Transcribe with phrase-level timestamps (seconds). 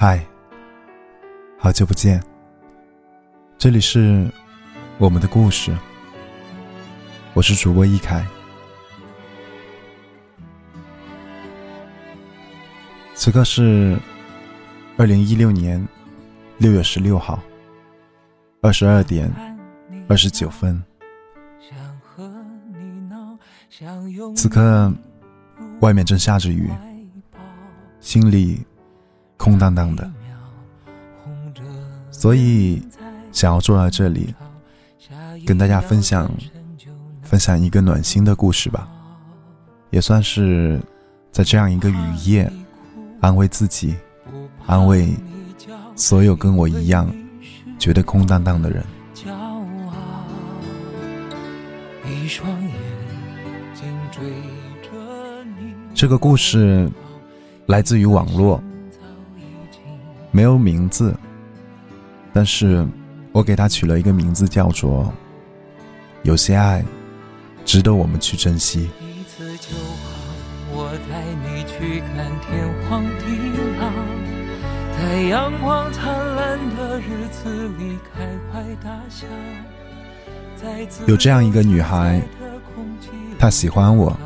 [0.00, 0.24] 嗨，
[1.58, 2.22] 好久不见。
[3.58, 4.30] 这里是
[4.96, 5.76] 我们的故事，
[7.34, 8.24] 我是主播一凯。
[13.12, 13.98] 此刻是
[14.96, 15.84] 二零一六年
[16.58, 17.42] 六月十六号
[18.60, 19.28] 二十二点
[20.08, 20.80] 二十九分。
[24.36, 24.92] 此刻
[25.80, 26.70] 外面正下着雨，
[27.98, 28.64] 心里。
[29.38, 30.10] 空荡荡的，
[32.10, 32.82] 所以
[33.32, 34.34] 想要坐在这里，
[35.46, 36.30] 跟大家分享
[37.22, 38.88] 分享一个暖心的故事吧，
[39.90, 40.78] 也算是
[41.30, 42.52] 在这样一个雨夜，
[43.20, 43.94] 安慰自己，
[44.66, 45.14] 安慰
[45.94, 47.08] 所有跟我一样
[47.78, 48.84] 觉得空荡荡的人。
[55.94, 56.90] 这个故事
[57.66, 58.60] 来自于网络。
[60.38, 61.12] 没有名字，
[62.32, 62.86] 但是
[63.32, 65.12] 我给他取了一个名字，叫做
[66.22, 66.84] “有些爱，
[67.64, 68.88] 值得我们去珍惜”。
[81.08, 82.22] 有这样一个女孩，
[83.40, 84.16] 她喜欢我，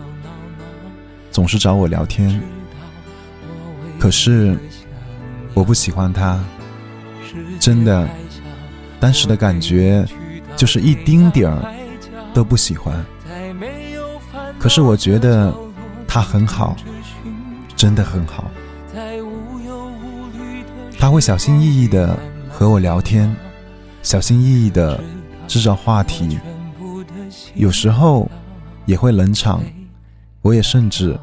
[1.31, 2.39] 总是找我聊天，
[3.99, 4.55] 可是。
[5.55, 6.43] 我不喜欢他，
[7.61, 8.09] 真的，
[8.99, 10.05] 当时的感觉
[10.57, 11.75] 就是一丁点儿
[12.33, 13.05] 都不喜欢。
[14.59, 15.53] 可是我觉得
[16.07, 16.77] 他很好，
[17.77, 18.51] 真的很好。
[20.99, 22.17] 他会小心翼翼的
[22.49, 23.35] 和我聊天，
[24.03, 25.03] 小心翼翼的
[25.49, 26.39] 制造话题，
[27.55, 28.31] 有时候
[28.87, 29.63] 也会冷场，
[30.43, 31.19] 我也甚至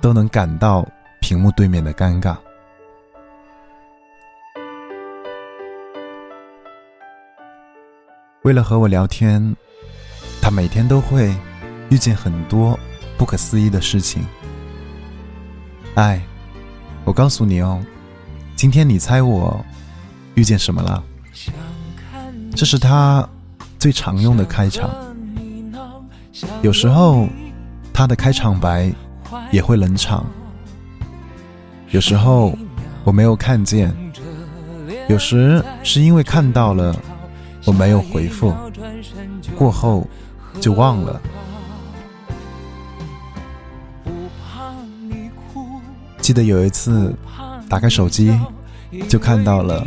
[0.00, 0.86] 都能感到
[1.20, 2.36] 屏幕对面的尴尬。
[8.42, 9.54] 为了和我聊天，
[10.40, 11.32] 他每天都会
[11.90, 12.76] 遇见很多
[13.16, 14.26] 不可思议的事情。
[15.94, 16.20] 哎，
[17.04, 17.80] 我告诉你哦，
[18.56, 19.64] 今天你猜我
[20.34, 21.04] 遇见什么了？
[22.56, 23.28] 这是他
[23.78, 24.90] 最常用的开场。
[26.62, 27.28] 有时候
[27.92, 28.92] 他的开场白
[29.52, 30.26] 也会冷场，
[31.90, 32.58] 有时候
[33.04, 33.94] 我没有看见，
[35.08, 36.92] 有时是因为看到了。
[37.64, 38.54] 我没有回复，
[39.56, 40.06] 过后
[40.60, 41.20] 就忘了。
[46.20, 47.14] 记得有一次
[47.68, 48.38] 打开手机，
[49.08, 49.86] 就看到了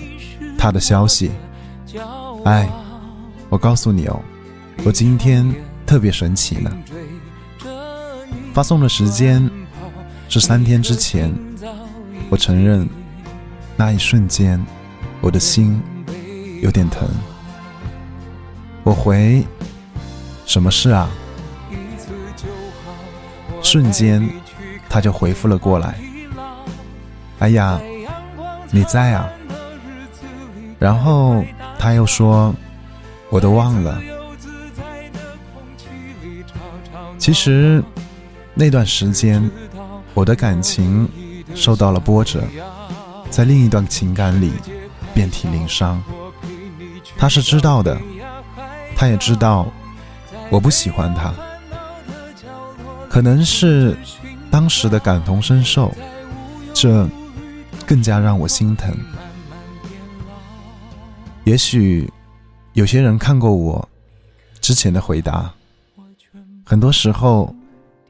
[0.57, 1.31] 他的消息。
[2.45, 2.69] 哎，
[3.49, 4.21] 我告诉你哦，
[4.83, 5.49] 我今天
[5.85, 6.71] 特别神奇呢。
[8.53, 9.49] 发送的时间
[10.29, 11.33] 是三天之前。
[12.29, 12.89] 我承认，
[13.77, 14.59] 那一瞬间，
[15.21, 15.81] 我的心
[16.61, 17.07] 有点疼。
[18.85, 19.43] 我回，
[20.45, 21.09] 什么事啊？
[23.63, 24.29] 瞬间，
[24.87, 25.99] 他就回复了过来。
[27.39, 27.81] 哎呀，
[28.69, 29.27] 你在啊？
[30.77, 31.43] 然后
[31.79, 32.53] 他又说，
[33.31, 33.99] 我都忘了。
[37.17, 37.83] 其实
[38.53, 39.49] 那段时间，
[40.13, 41.09] 我的感情
[41.55, 42.43] 受到了波折，
[43.31, 44.51] 在另一段情感里
[45.11, 45.99] 遍体鳞伤。
[47.17, 47.99] 他是知道的。
[48.95, 49.67] 他也知道
[50.49, 51.33] 我不喜欢他，
[53.09, 53.97] 可能是
[54.49, 55.93] 当时的感同身受，
[56.73, 57.07] 这
[57.85, 58.95] 更加让我心疼。
[61.43, 62.11] 也许
[62.73, 63.87] 有些人看过我
[64.61, 65.53] 之前的回答，
[66.65, 67.53] 很多时候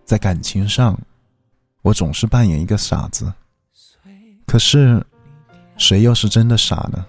[0.05, 0.97] 在感情上，
[1.81, 3.33] 我总是扮演一个傻子。
[4.45, 5.05] 可是，
[5.77, 7.05] 谁又是真的傻呢？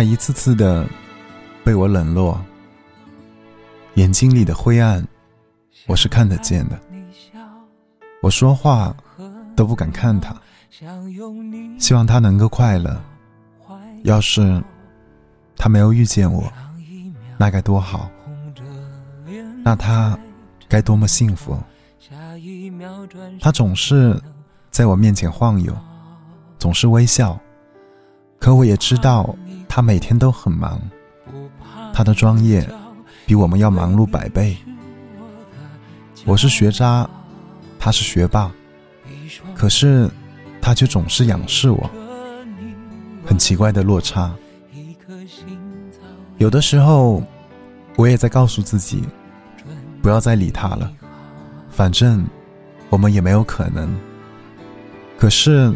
[0.00, 0.88] 他一次次的
[1.62, 2.42] 被我冷落，
[3.96, 5.06] 眼睛里的灰暗，
[5.86, 6.80] 我是看得见的。
[8.22, 8.96] 我说话
[9.54, 10.34] 都不敢看他，
[11.78, 12.98] 希望他能够快乐。
[14.04, 14.64] 要是
[15.54, 16.50] 他没有遇见我，
[17.36, 18.10] 那该多好！
[19.62, 20.18] 那他
[20.66, 21.62] 该多么幸福！
[23.38, 24.18] 他总是
[24.70, 25.76] 在我面前晃悠，
[26.58, 27.38] 总是微笑。
[28.38, 29.36] 可我也知道
[29.72, 30.80] 他每天都很忙，
[31.94, 32.68] 他的专业
[33.24, 34.56] 比我们要忙碌百倍。
[36.26, 37.08] 我是学渣，
[37.78, 38.50] 他是学霸，
[39.54, 40.10] 可是
[40.60, 41.88] 他却总是仰视我，
[43.24, 44.34] 很奇怪的落差。
[46.38, 47.22] 有的时候，
[47.94, 49.04] 我也在告诉自己，
[50.02, 50.90] 不要再理他了，
[51.70, 52.26] 反正
[52.88, 53.96] 我们也没有可能。
[55.16, 55.72] 可是，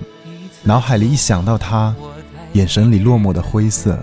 [0.64, 1.94] 脑海里一想到他
[2.54, 4.02] 眼神里落寞的灰色，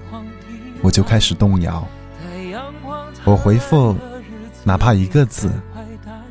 [0.82, 1.88] 我就开始动摇。
[3.24, 3.96] 我回复，
[4.64, 5.50] 哪怕一个字，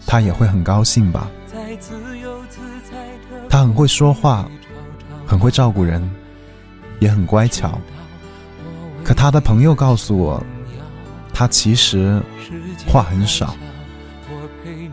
[0.06, 1.30] 他也会很高兴吧。
[3.48, 4.48] 他很会说话，
[5.26, 6.08] 很会照顾人，
[6.98, 7.78] 也很乖巧。
[9.02, 10.44] 可他的朋友告诉我，
[11.32, 12.22] 他其实
[12.86, 13.56] 话很少，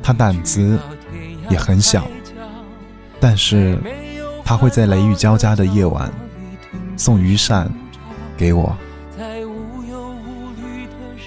[0.02, 0.80] 他胆子
[1.50, 2.08] 也很小，
[3.20, 3.78] 但是
[4.46, 6.10] 他会在雷雨交加的夜晚
[6.98, 7.72] 送雨伞
[8.36, 8.76] 给我。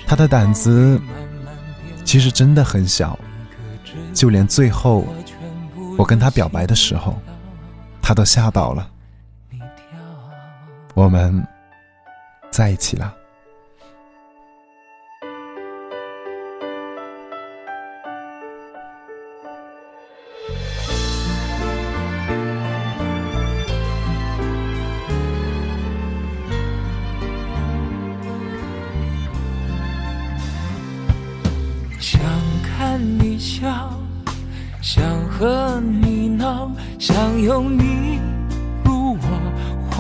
[0.07, 1.01] 他的胆子
[2.05, 3.19] 其实真的很小，
[4.13, 5.07] 就连最后
[5.97, 7.17] 我跟他表白的时候，
[8.03, 8.91] 他都吓到了。
[10.95, 11.47] 我们。
[12.51, 13.15] 在一起了。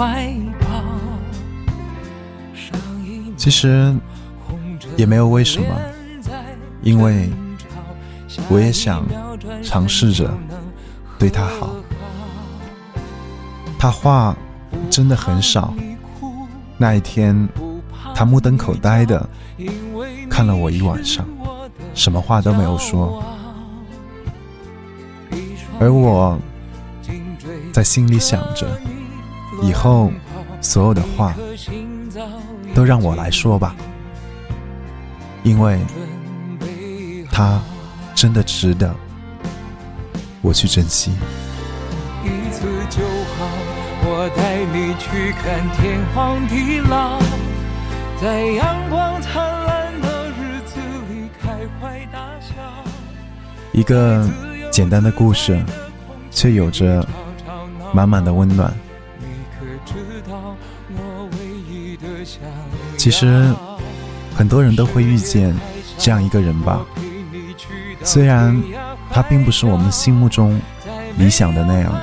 [0.00, 0.66] 怀抱
[3.36, 3.94] 其实
[4.96, 5.66] 也没有为什么，
[6.80, 7.28] 因为
[8.48, 9.04] 我也想
[9.62, 10.32] 尝试着
[11.18, 11.74] 对他好。
[13.78, 14.34] 他话
[14.88, 15.74] 真的很少。
[16.78, 17.46] 那一天，
[18.14, 19.28] 他目瞪口呆的
[20.30, 21.26] 看了我一晚上，
[21.94, 23.22] 什么话都没有说。
[25.78, 26.38] 而我
[27.70, 28.66] 在心里想着，
[29.62, 30.12] 以后
[30.60, 31.34] 所有的话。
[32.74, 33.74] 都让我来说吧，
[35.42, 35.78] 因为
[37.30, 37.60] 他
[38.14, 38.94] 真的值得
[40.40, 41.12] 我去珍惜。
[42.24, 43.02] 一次就
[43.36, 43.46] 好，
[44.02, 47.20] 我带你去看天荒地老，
[48.20, 52.54] 在阳光灿烂的日子里开怀大笑。
[53.72, 54.28] 一个
[54.70, 55.60] 简单的故事，
[56.30, 57.06] 却有着
[57.92, 58.72] 满满的温暖。
[63.00, 63.50] 其实，
[64.34, 65.56] 很多人都会遇见
[65.96, 66.84] 这样一个人吧。
[68.04, 68.54] 虽然
[69.10, 70.60] 他并不是我们心目中
[71.16, 71.98] 理想的那样，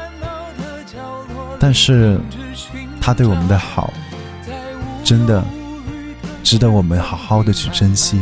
[1.59, 2.19] 但是
[2.99, 3.93] 他对我们的好，
[5.03, 5.45] 真的
[6.43, 8.19] 值得我们好好的去珍惜。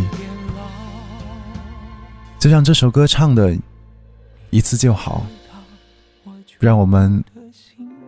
[2.38, 3.57] 就像这首歌唱的，
[4.50, 5.25] 一次就好，
[6.60, 7.24] 让我们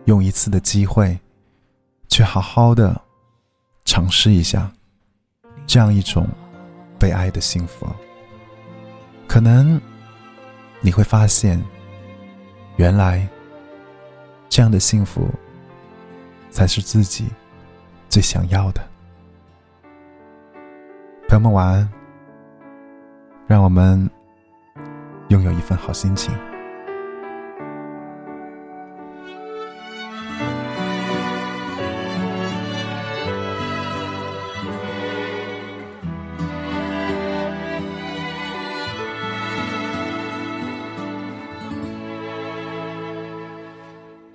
[0.04, 1.18] 用一次的机会，
[2.10, 3.00] 去好好的。
[3.88, 4.70] 尝试一下，
[5.66, 6.28] 这样一种
[6.98, 7.86] 被爱的幸福，
[9.26, 9.80] 可能
[10.82, 11.58] 你会发现，
[12.76, 13.26] 原来
[14.46, 15.26] 这样的幸福
[16.50, 17.28] 才是自己
[18.10, 18.86] 最想要的。
[21.26, 21.90] 朋友们晚安，
[23.46, 24.08] 让我们
[25.28, 26.30] 拥有一份好心情。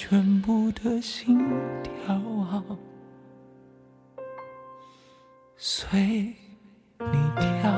[0.00, 1.36] 全部的心
[1.82, 2.22] 跳
[5.56, 5.98] 随
[7.00, 7.77] 你跳。